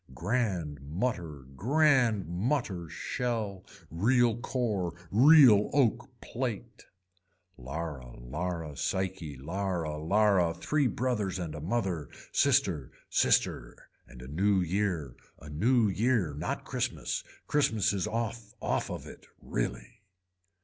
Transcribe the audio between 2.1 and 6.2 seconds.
mutter shell, real core, real oak